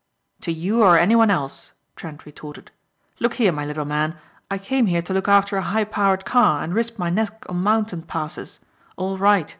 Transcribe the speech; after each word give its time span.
"To 0.41 0.51
you 0.51 0.81
or 0.81 0.97
anyone 0.97 1.29
else," 1.29 1.73
Trent 1.95 2.25
retorted. 2.25 2.71
"Look 3.19 3.35
here, 3.35 3.51
my 3.51 3.63
little 3.67 3.85
man, 3.85 4.17
I 4.49 4.57
came 4.57 4.87
here 4.87 5.03
to 5.03 5.13
look 5.13 5.27
after 5.27 5.57
a 5.57 5.61
high 5.61 5.83
powered 5.85 6.25
car 6.25 6.63
and 6.63 6.73
risk 6.73 6.97
my 6.97 7.11
neck 7.11 7.45
on 7.47 7.57
mountain 7.61 8.01
passes. 8.01 8.59
All 8.97 9.19
right. 9.19 9.47